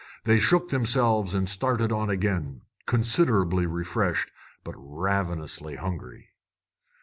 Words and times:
They 0.23 0.39
shook 0.39 0.69
themselves 0.69 1.35
and 1.35 1.47
started 1.47 1.91
on 1.91 2.09
again, 2.09 2.63
considerably 2.87 3.67
refreshed, 3.67 4.31
but 4.63 4.73
ravenously 4.75 5.75
hungry. 5.75 6.29